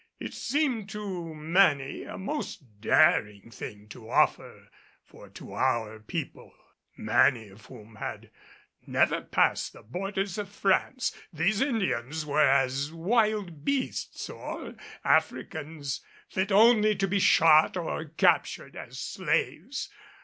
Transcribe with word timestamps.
It 0.19 0.33
seemed 0.33 0.89
to 0.89 1.35
many 1.35 2.05
a 2.05 2.17
most 2.17 2.81
daring 2.81 3.51
thing 3.51 3.87
to 3.89 4.09
offer; 4.09 4.71
for 5.03 5.29
to 5.29 5.53
our 5.53 5.99
people, 5.99 6.55
many 6.97 7.49
of 7.49 7.67
whom 7.67 7.97
had 7.97 8.31
never 8.87 9.21
passed 9.21 9.73
the 9.73 9.83
borders 9.83 10.39
of 10.39 10.49
France, 10.49 11.15
these 11.31 11.61
Indians 11.61 12.25
were 12.25 12.41
as 12.41 12.91
wild 12.91 13.63
beasts 13.63 14.27
or 14.27 14.73
Africans, 15.03 16.01
fit 16.27 16.51
only 16.51 16.95
to 16.95 17.07
be 17.07 17.19
shot 17.19 17.77
or 17.77 18.05
captured 18.05 18.75
as 18.75 18.97
slaves. 18.97 19.87